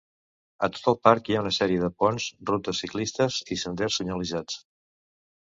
[0.67, 4.59] A tot el parc hi ha una sèrie de ponts, rutes ciclistes i senders senyalitzats.